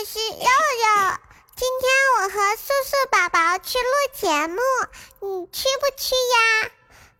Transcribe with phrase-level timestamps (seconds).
[0.00, 1.18] 我是肉肉。
[1.56, 3.84] 今天我和素素宝宝去录
[4.14, 4.62] 节目，
[5.20, 6.70] 你去不去呀？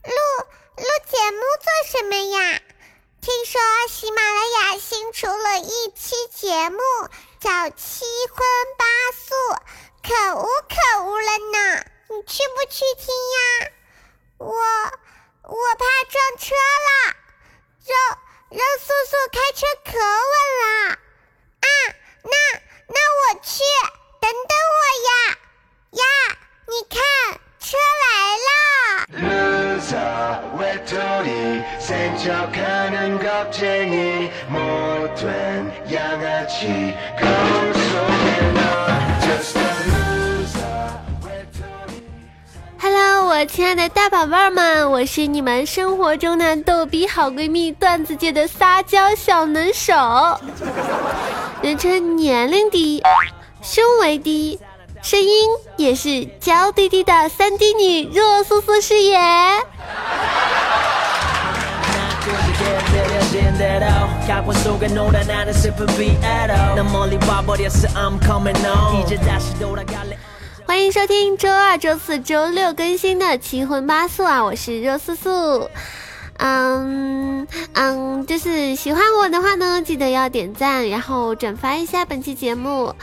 [0.05, 0.15] 录
[0.79, 2.63] 录节目做什么呀？
[3.21, 6.79] 听说喜马拉雅新出了一期节目，
[7.39, 8.39] 叫《七荤
[8.79, 9.35] 八素》，
[10.03, 11.85] 可恶可恶了呢。
[12.09, 13.73] 你去不去听呀？
[14.39, 17.15] 我我怕撞车了，
[17.85, 17.95] 肉
[18.49, 20.99] 肉素素开车可稳了。
[21.61, 21.69] 啊，
[22.23, 22.31] 那
[22.93, 23.63] 那我去，
[24.21, 25.11] 等等我呀
[25.93, 26.03] 呀！
[26.67, 26.99] 你看，
[27.61, 28.09] 车来
[28.49, 28.51] 了。
[42.83, 49.95] Hello，我亲爱的大宝贝儿们，我是你们生活中的逗比好闺蜜，段子界的撒娇小能手。
[51.63, 53.03] 人称年龄低、
[53.61, 54.59] 胸围低、
[55.03, 59.19] 声音也是娇滴滴的三 D 女若素素是也。
[70.67, 74.43] 欢迎收听周二、周四周六更新的七荤八素啊！
[74.43, 75.69] 我是若素素。
[76.43, 82.95] 嗯嗯，就是喜欢我的话呢，记得要点赞，然后转发一下本期节目。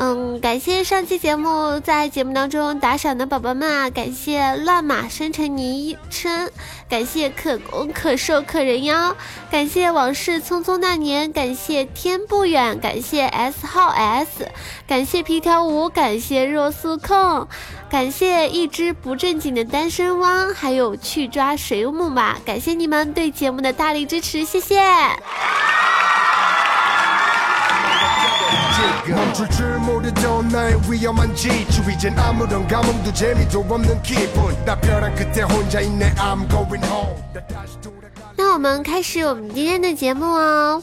[0.00, 6.48] 嗯，感谢上期节目在节目当中打赏的宝宝们啊，感谢乱马生成昵称，
[6.88, 9.16] 感谢可攻可受可人妖，
[9.50, 14.48] 感谢往事匆匆那年，感谢天不远，感谢 S 号 S，
[14.86, 17.48] 感谢皮条舞，感谢若素控，
[17.90, 24.80] 感谢一只不正经的单身汪，还有去抓水母吧，感谢你们对节目的大力支持，谢谢。
[38.36, 40.80] 那我们开始我们今天的节目哦。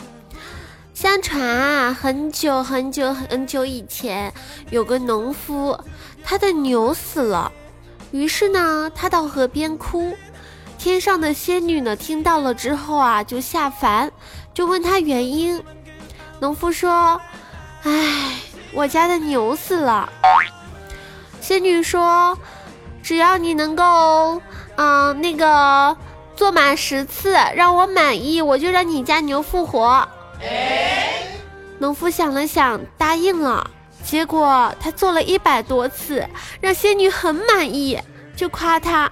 [0.93, 4.33] 相传啊，很久很久很久以前，
[4.69, 5.79] 有个农夫，
[6.23, 7.49] 他的牛死了，
[8.11, 10.13] 于是呢，他到河边哭。
[10.77, 14.11] 天上的仙女呢，听到了之后啊，就下凡，
[14.53, 15.63] 就问他原因。
[16.41, 17.19] 农夫说。
[17.87, 18.39] 唉，
[18.75, 20.09] 我家的牛死了。
[21.39, 22.37] 仙女说
[23.01, 24.41] ：“只要你能够，
[24.75, 25.95] 嗯，那个
[26.35, 30.05] 做满十次，让我满意，我就让你家牛复活。”
[31.79, 33.71] 农夫想了想，答应了。
[34.03, 36.27] 结果他做了一百多次，
[36.59, 37.99] 让仙女很满意，
[38.35, 39.09] 就夸他：“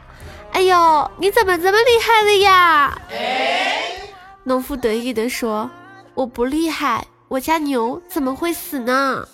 [0.52, 2.98] 哎呦，你怎么这么厉害了呀？”
[4.44, 5.70] 农夫得意地说
[6.14, 9.28] ：“我不厉害。”我家牛怎么会死呢？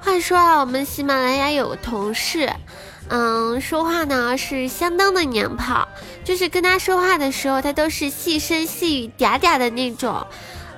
[0.00, 2.48] 话说啊，我们喜马拉雅有个同事。
[3.12, 5.88] 嗯，说话呢是相当的娘炮，
[6.24, 10.24] 就是跟他说话的时候，他都是细声细语嗲嗲的那种。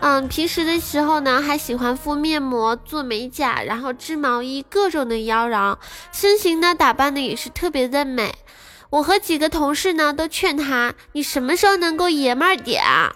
[0.01, 5.77] 嗯，平时的时候呢，还喜欢敷面膜、做美甲，然后织毛衣，各种的妖娆，
[6.11, 8.35] 身形呢打扮的也是特别的美。
[8.89, 13.13] 我和几个同事呢都劝他，你什么时候能够爷们儿点啊？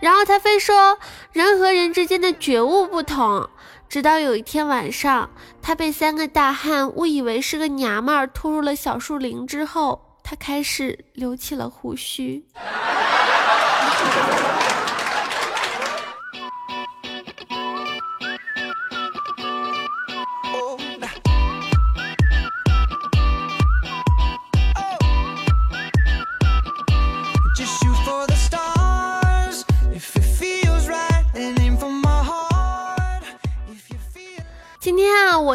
[0.00, 0.98] 然后他非说
[1.32, 3.48] 人和人之间的觉悟不同。
[3.92, 5.28] 直到有一天晚上，
[5.60, 12.42] 他被三个大汉误以为是个娘们儿拖入了小树林之后，他开始留起了胡须。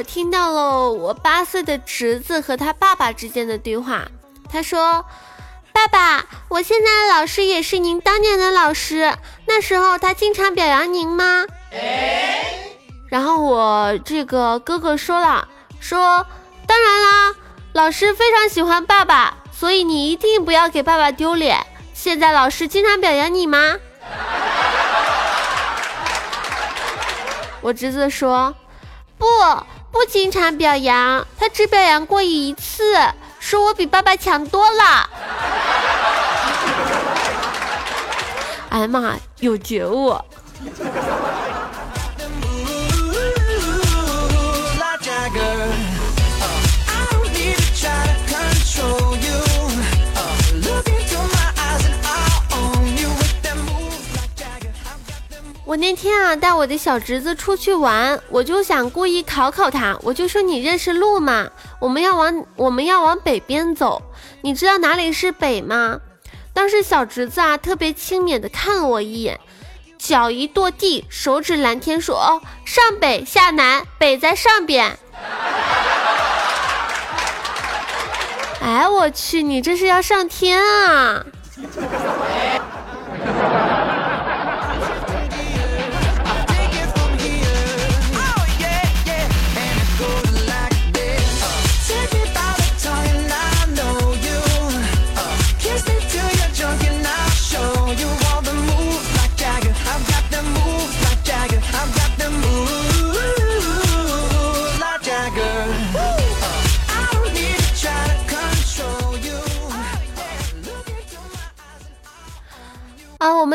[0.08, 4.08] 听到了我八岁的侄子和他爸爸之间的对话。
[4.50, 5.06] 他说
[5.74, 9.14] ：“爸爸，我现在的老师也是您当年的老师，
[9.46, 11.46] 那时候他经常表扬您吗？”
[13.12, 15.48] 然后我这个哥哥说了
[15.80, 16.26] ：“说
[16.66, 17.36] 当然啦，
[17.74, 21.60] 老师非常喜欢爸爸，所以你一定不要给爸爸丢脸。
[21.94, 23.78] 现在老师经常表扬你吗？”
[27.62, 28.56] 我侄子说。
[29.20, 29.26] 不
[29.98, 32.94] 不经常表扬，他只表扬过一次，
[33.40, 35.10] 说我比爸爸强多了。
[38.70, 40.16] 哎呀妈，有觉悟。
[55.78, 61.48] 那天啊带我的小侄子出去玩，我就想故意考考他，我就说你认识路吗？
[61.80, 64.02] 我们要往我们要往北边走，
[64.42, 66.00] 你知道哪里是北吗？
[66.52, 69.40] 当时小侄子啊特别轻蔑的看了我一眼，
[70.00, 74.98] 脚一跺地，手指蓝天说：“哦，上北下南，北在上边。”
[78.60, 81.24] 哎，我去，你这是要上天啊！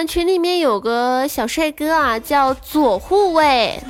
[0.07, 3.83] 群里面有个小帅哥啊，叫左护卫。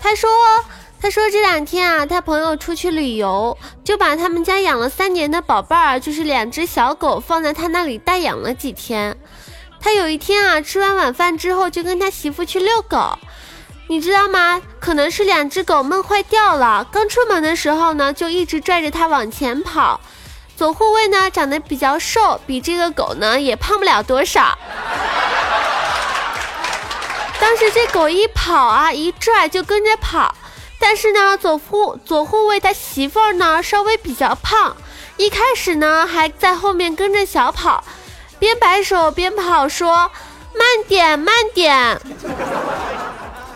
[0.00, 0.30] 他说，
[1.00, 9.16] 他说这两天啊，他朋友出去旅游，就把他们家养了三年的宝贝儿，就是两只小狗，放在他那里代养了几天。
[9.80, 13.18] 他有一天啊，吃完晚饭之后，就跟他媳妇去遛狗，
[13.88, 14.60] 你知道吗？
[14.78, 20.00] 可能是两只狗闷坏掉了，刚出门的时候呢，就一直拽着他往前跑。
[20.56, 24.56] 左护卫呢，长得比较瘦，比这个狗呢也胖不了多少。
[27.40, 30.34] 当时这狗一跑啊，一拽就跟着跑。
[30.78, 34.76] 但是呢，左护左护卫他媳妇儿呢稍微比较胖，
[35.16, 37.82] 一开始呢还在后面跟着小跑，
[38.38, 40.10] 边摆手边跑，说
[40.54, 42.00] 慢点慢点。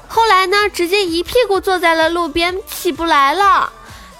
[0.08, 3.72] 后来呢，直接一屁股坐在了路边，起不来了。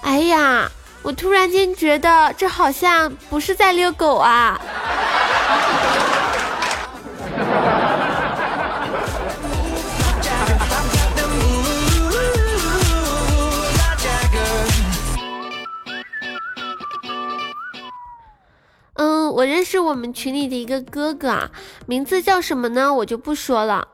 [0.03, 0.71] 哎呀！
[1.07, 4.61] 我突然间觉得这好像不是在遛狗啊！
[18.95, 21.51] 嗯，我认识我们群里的一个哥哥啊，
[21.87, 22.93] 名字叫什么呢？
[22.93, 23.87] 我就不说了。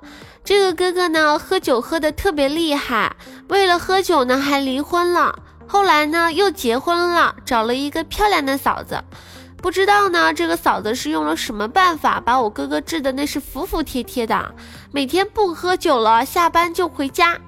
[0.43, 3.15] 这个哥哥呢，喝酒喝的特别厉害，
[3.49, 5.39] 为了喝酒呢，还离婚了。
[5.67, 9.03] 后来呢，又结婚了，找了一个漂亮的嫂子。
[9.57, 14.55] 不知道呢，这个嫂子是用了什么办法，把我哥哥治的那是服服帖帖的，
[14.91, 17.39] 每天不喝酒了，下班就回家。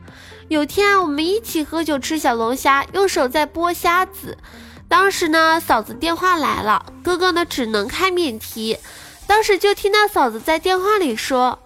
[0.49, 4.39] 有天我们一起喝酒吃小龙虾，用手在剥虾子。
[4.87, 8.79] 当时呢，嫂子电话来了，哥哥呢只能开免提。
[9.27, 11.59] 当时就听到嫂子在电话里说。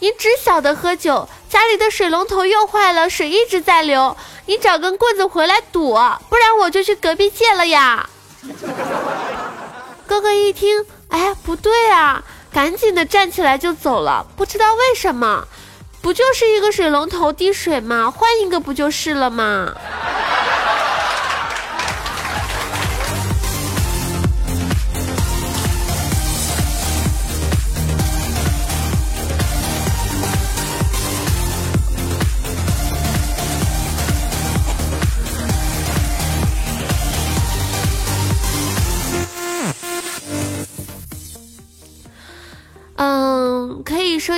[0.00, 4.16] 你只晓得喝酒，家里的水龙头又坏了，水一直在流。
[4.46, 5.94] 你找根棍子回来堵，
[6.28, 8.08] 不然我就去隔壁借了呀。
[10.06, 14.26] 哥哥一听，哎，不对啊，赶紧的站起来就走了。
[14.36, 15.48] 不知道为什么，
[16.02, 18.10] 不就是一个水龙头滴水吗？
[18.10, 19.72] 换一个不就是了吗？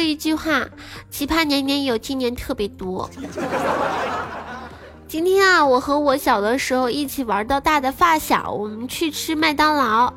[0.07, 0.67] 一句话，
[1.11, 3.11] 奇葩年年有，今年特别多。
[5.09, 10.13] 今天啊，我和我小的时候一起玩到大的发小，我们去吃麦当劳，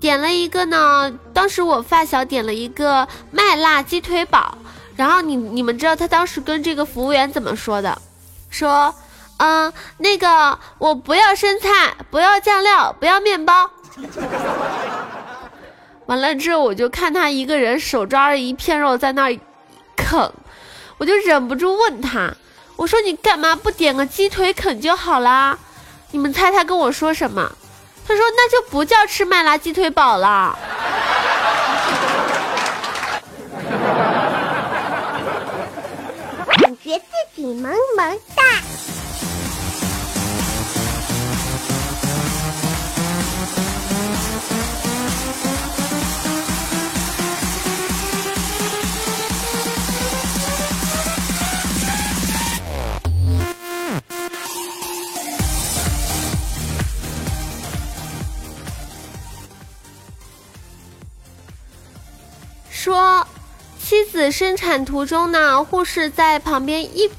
[0.00, 1.12] 点了一个呢。
[1.32, 4.58] 当时我发小点了一个麦辣鸡腿堡，
[4.96, 7.96] 然后你你们知道他当时跟这个服务员怎么说的？
[8.50, 8.94] 说，
[9.36, 13.70] 嗯，那个我不要生菜，不要酱料，不要面包。
[16.06, 19.38] 完了之后，我就看他一个人手抓着一片肉在那儿
[19.96, 20.32] 啃，
[20.98, 22.32] 我就忍不住问他
[22.76, 25.58] ：“我说你干嘛不点个鸡腿啃就好啦？”
[26.12, 27.50] 你们猜他跟我说什么？
[28.06, 30.58] 他说：“那就不叫吃麦辣鸡腿堡了。”
[36.60, 38.42] 感觉自己萌萌哒。
[64.14, 67.10] 子生产途中呢，护士在旁边一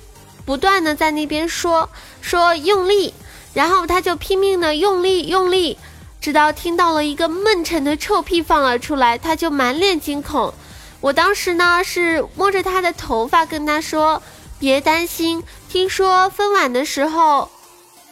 [0.45, 1.89] 不断的在那边说
[2.21, 3.13] 说用力，
[3.53, 5.77] 然后他就拼命的用力用力，
[6.21, 10.53] 直到听到了一个闷沉的臭屁放了出来，他就满脸惊恐。
[11.01, 14.23] 我当时呢是摸着他的头发跟他说
[14.57, 17.51] ：“别担心，听说分娩的时候，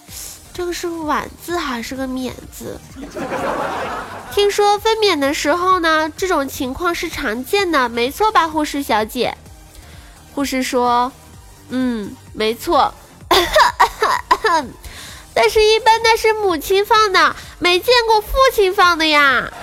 [0.54, 2.78] 这个是晚字还是个免字？
[4.34, 9.38] 听说分娩的时候呢，这种情况是常见的，没错吧，护士小姐？”
[10.34, 11.12] 护士说
[11.70, 12.92] ：“嗯，没错，
[15.36, 19.54] 但是一般那是母亲放的，没见过父亲放的呀。”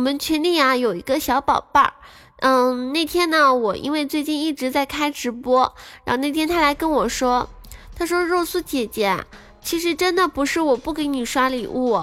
[0.00, 1.92] 我们群里啊有一个小宝贝儿，
[2.38, 7.50] 嗯，那天呢，我因为最近一直在开直播，然后那天他来跟我说，
[7.94, 9.22] 他说肉素姐姐，
[9.62, 12.02] 其实真的不是我不给你刷礼物，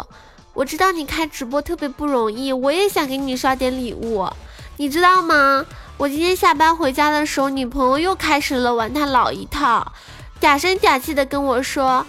[0.54, 4.30] 我知道你开直播特别不容易，我也想给你刷点礼物，
[4.75, 5.66] 你知道吗？
[5.98, 9.92] 我今天下班回家的时候，女朋友又开始了玩她老一套，
[10.39, 12.06] 假声假气的跟我说，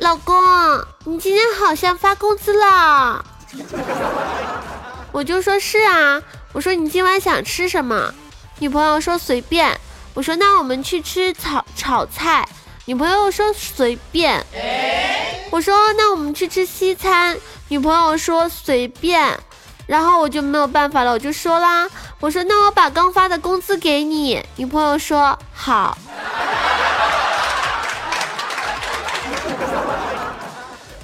[0.00, 0.34] 老公，
[1.04, 3.24] 你今天好像发工资了。
[5.14, 6.20] 我就说是啊，
[6.52, 8.12] 我说你今晚想吃什么？
[8.58, 9.78] 女朋友说随便。
[10.12, 12.44] 我说那我们去吃炒炒菜。
[12.86, 14.44] 女朋友说随便。
[15.50, 17.38] 我说那我们去吃西餐。
[17.68, 19.38] 女朋友说随便。
[19.86, 24.44] 然后我就没有办法了，我就说啦，我说那我把刚发的工资给你。
[24.56, 25.96] 女朋友说好。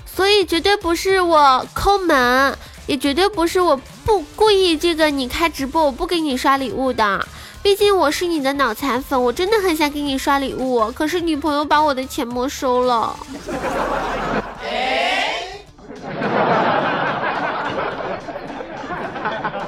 [0.04, 3.80] 所以绝对不是我抠门，也绝对不是我。
[4.04, 7.26] 不故意这个你开直播我不给你刷礼物的，
[7.62, 13.14] 毕竟我是你的脑残粉，我真的很想给你刷礼物，可是女朋友把我的钱没收了。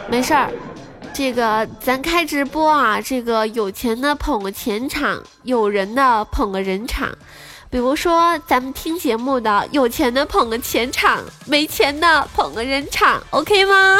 [0.08, 0.50] 没事儿，
[1.12, 7.08] 这个咱开直播啊，这个有钱的捧个钱场，有人的捧个人场。
[7.72, 13.96] 比如说，咱们听节目的有钱的捧个钱场，没钱的捧个人场，OK 吗？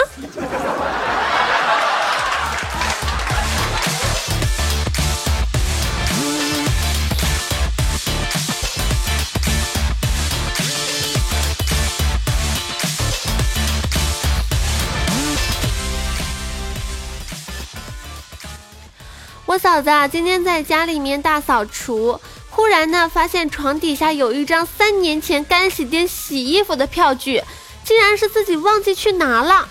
[19.47, 22.21] 我嫂子啊，今天在家里面大扫除。
[22.55, 27.43] 忽然呢，发现床底下有一张三年前干洗店洗衣服的票据，
[27.83, 29.67] 竟然是自己忘记去拿了。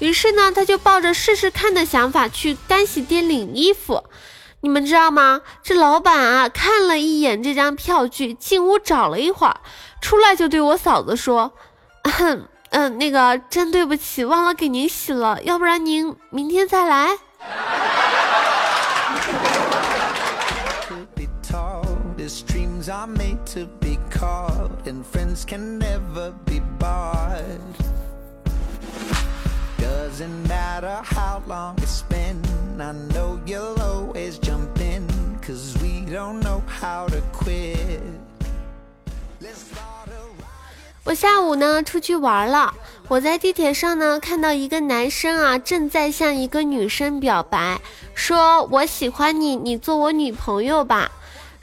[0.00, 4.02] 于是呢，他就抱着试试看的想法去干洗店领衣服。
[4.62, 5.42] 你们知道吗？
[5.62, 9.60] 这老板啊，看了一眼这张票据，进屋找了一会儿，
[10.00, 11.52] 出来就对我嫂子说
[12.70, 17.16] ：“嗯，那个真对不起，忘了给您洗了，要不然您明天再来。”
[41.04, 42.74] 我下午呢出去玩了，
[43.08, 47.80] 我在地铁上呢看到一个男生啊正在向一个女生表白，
[48.14, 51.10] 说我喜欢你，你做我女朋友吧。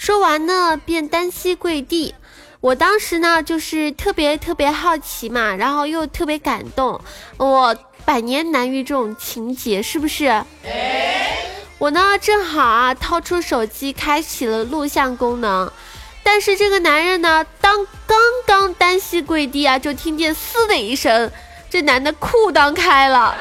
[0.01, 2.15] 说完呢，便单膝跪地。
[2.59, 6.99] 我当时呢，就是特别特别好奇嘛，然后又特别感动。
[7.37, 10.43] 我百年难遇这种情节，是不是？
[11.77, 15.71] 我呢，正好啊，掏出手机开启了录像功能。
[16.23, 18.17] 但是这个男人呢，当刚
[18.47, 21.31] 刚单膝跪地啊，就听见“嘶”的一声，
[21.69, 23.37] 这男的裤裆开了。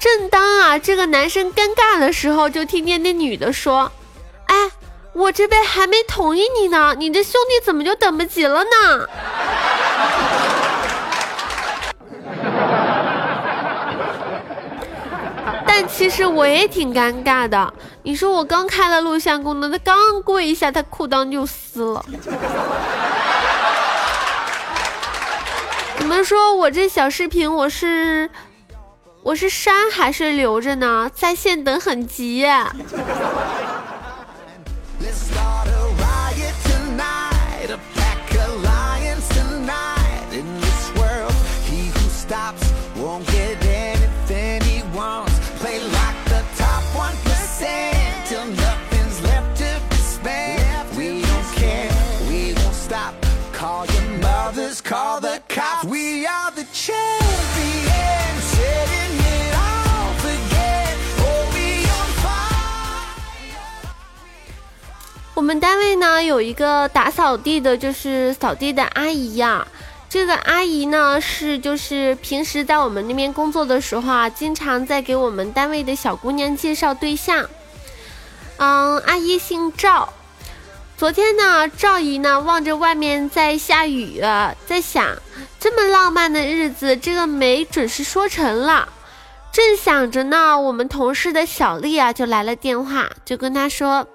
[0.00, 3.90] 正当啊，这个男生尴尬的时候，就听见那女的说
[4.46, 4.54] ：“哎，
[5.12, 8.70] 我这边还没同意你呢，你这兄弟怎么就等不及了呢？”
[15.66, 17.74] 但其实我也挺尴尬的。
[18.04, 22.04] 你说我刚开了录像功能，他刚跪一下，他裤裆就撕了。
[25.98, 28.30] 你们说我这小视频，我是？
[29.28, 31.10] 我是删还是留着呢？
[31.14, 32.46] 在线等很急
[54.84, 55.37] Call the
[65.48, 69.66] 我们单位呢有一个打扫地的，就是扫地的阿姨呀。
[70.06, 77.48] 这个阿姨呢是就是平时在我们那边工作的时候啊，经常在给我们单位的小姑娘介绍对象。
[78.58, 80.12] 嗯，阿姨姓赵。
[80.98, 84.20] 昨天呢，赵姨呢望着外面在下雨，
[84.66, 85.16] 在想
[85.58, 88.86] 这么浪漫的日子，这个没准是说成了。
[89.50, 94.06] 正想着呢，我们同事的小丽啊就来了电话，就跟她说：“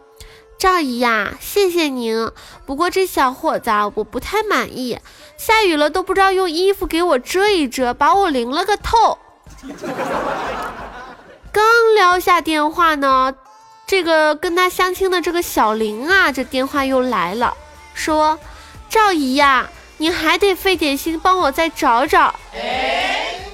[0.64, 2.32] 赵姨呀，谢谢您，
[2.66, 4.98] 不过这小伙子啊，我不太满意，
[5.36, 9.18] 下雨了都不知道用衣服给我遮一遮，把我淋了个透。
[11.52, 11.66] ”刚
[11.96, 13.36] 撂下电话呢。
[13.86, 17.54] 这个跟他相亲的这个小林啊，这电话又来了，
[17.94, 18.40] 说
[18.90, 22.34] ：“赵姨呀，你还得费点心帮我再找找。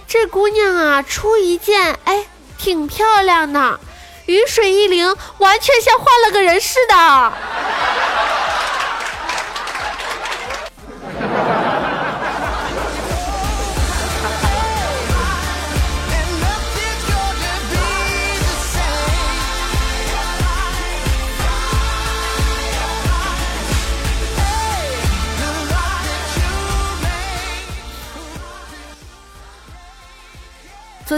[0.07, 2.27] 这姑娘啊，出一件，哎，
[2.59, 3.79] 挺漂亮的，
[4.29, 5.05] 雨水一淋，
[5.39, 7.33] 完全像换了个人似的。”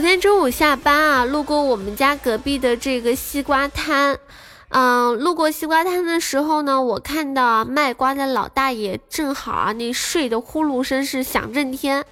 [0.02, 4.18] 昨天中午下班啊，路过我们家隔壁的这个西瓜摊，
[4.70, 12.04] 嗯，路过西瓜摊的时候呢，我看到卖瓜的老大爷正好啊，那睡的呼噜声是响震天，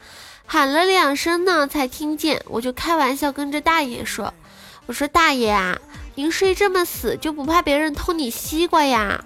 [0.46, 4.36] 喊了两声呢才听见，我就开玩笑跟着大爷说
[4.86, 5.80] ：“我说大爷啊，
[6.13, 9.25] 您睡这么死就不怕别人偷你西瓜呀？”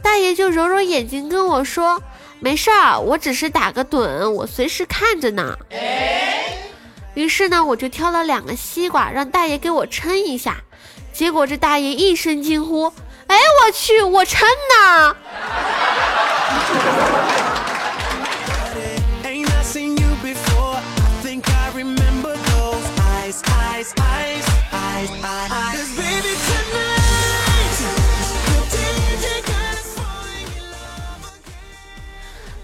[0.00, 2.00] 大爷就揉揉眼睛跟我说
[2.38, 5.58] ：“没事儿，我只是打个盹，我随时看着呢。”
[7.14, 10.56] 于是呢，我就挑了两个西瓜，让大爷给我称一下。
[11.12, 12.92] 结果这大爷一声惊呼
[13.28, 15.16] ：“哎，我去，我称呢！”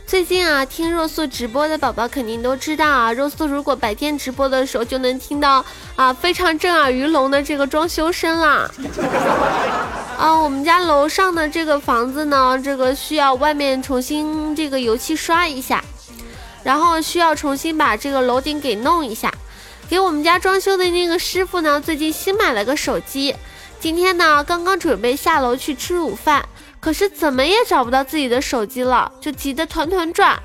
[0.08, 5.62] 最近啊，听若素直播的宝宝肯定都知道啊，若素如果白天直播的时候，就能听到
[5.96, 8.70] 啊非常震耳欲聋的这个装修声啦。
[10.16, 15.84] 啊，我们家楼上的这个房子呢，这个需要外面重新这个油漆刷一下，
[16.64, 19.30] 然后需要重新把这个楼顶给弄一下。
[19.90, 23.36] 给我们家装修的那个师傅呢，最近新买了个手机，
[23.78, 26.48] 今天呢刚刚准备下楼去吃午饭。
[26.80, 30.40] 可是怎么也找不到自己的手机了，就急得团团转。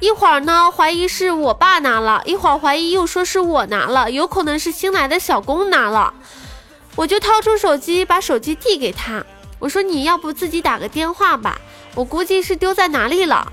[0.00, 6.14] 一会儿呢，怀疑是我爸拿了；一会儿怀疑又说是我拿了，有可能是新来的小工拿了。
[6.94, 9.24] 我就掏出手机，把手机递给他，
[9.58, 11.58] 我说：“你要不自己打个电话吧？
[11.94, 13.52] 我估计是丢在哪里了。”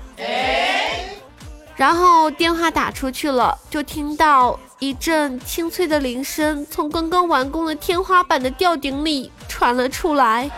[1.74, 10.50] 然后电话打出去了，就听到一阵清脆的铃声从刚刚完工的天花板的吊顶里传了出来。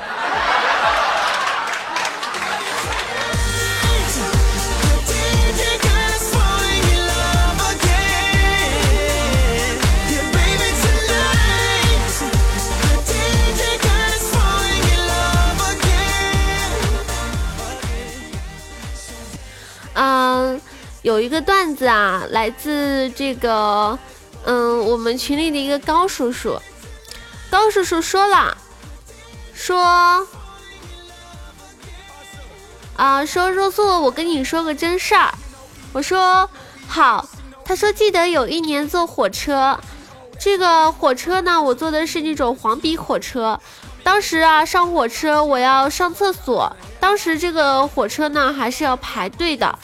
[21.09, 23.99] 有一个段子啊，来自这个，
[24.45, 26.61] 嗯，我们群里的一个高叔叔。
[27.49, 28.55] 高叔叔说了，
[29.55, 30.27] 说，
[32.95, 35.33] 啊，说若素，我跟你说个真事儿。
[35.95, 36.51] 我说
[36.87, 37.27] 好。
[37.65, 39.81] 他说记得有一年坐火车，
[40.39, 43.59] 这个火车呢，我坐的是那种黄皮火车。
[44.03, 46.77] 当时啊，上火车我要上厕所。
[47.01, 49.79] 当时这个火车呢，还是要排队的。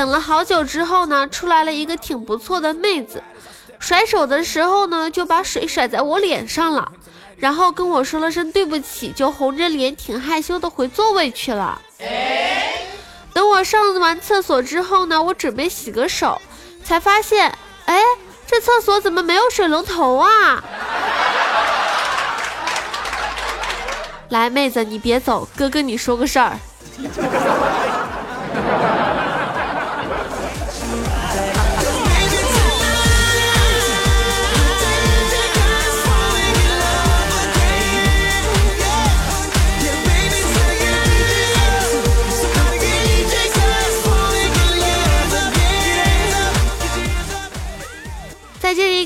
[0.00, 3.22] 等了好久之后呢，出来了一个挺不错的妹子，
[3.78, 6.90] 甩手的时候呢，就把水甩在我脸上了，
[7.36, 11.78] 然后跟我说了声对不起，就红着脸挺害羞的回座位去了。
[13.34, 16.40] 等我上完厕所之后呢，我准备洗个手，
[16.82, 17.52] 才发现，
[17.84, 18.00] 哎，
[18.46, 20.64] 这厕所怎么没有水龙头啊？
[24.30, 26.58] 来，妹子，你别走，哥跟你说个事儿。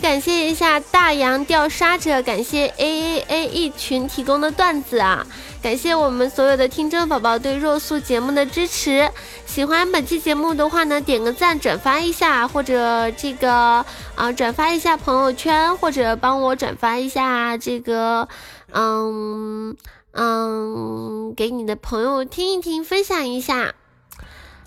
[0.04, 5.26] 感谢一下大洋钓沙者，感谢 A A A 一群提供的段子啊，
[5.62, 9.10] 感谢我们所有的听众宝宝对若素节目的支持。
[9.46, 13.82] 喜欢本期节目的话呢，点个赞，转发一下，或者这个
[14.14, 18.28] 啊转发一下朋友圈，或者帮我转发一下这个，
[18.72, 19.74] 嗯
[20.12, 23.72] 嗯，给你的朋友听一听，分享一下。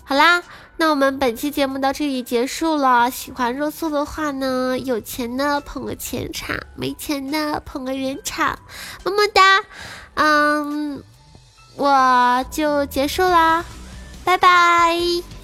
[0.02, 0.42] 好啦。
[0.80, 3.10] 那我们本期节目到这里结束了。
[3.10, 8.56] 喜欢若素的话呢，有钱的捧个钱场，没钱的捧个人场，
[9.04, 9.64] 么么哒。
[10.14, 11.02] 嗯，
[11.74, 13.64] 我就结束啦，
[14.24, 15.37] 拜拜。